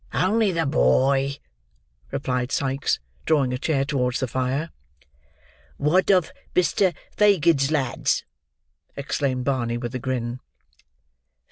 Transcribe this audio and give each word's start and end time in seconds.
Only 0.15 0.51
the 0.51 0.65
boy!" 0.65 1.35
replied 2.09 2.51
Sikes, 2.51 2.99
drawing 3.27 3.53
a 3.53 3.59
chair 3.59 3.85
towards 3.85 4.19
the 4.19 4.27
fire. 4.27 4.71
"Wud 5.77 6.09
of 6.09 6.31
Bister 6.55 6.93
Fagid's 7.15 7.69
lads," 7.69 8.23
exclaimed 8.95 9.45
Barney, 9.45 9.77
with 9.77 9.93
a 9.93 9.99
grin. 9.99 10.39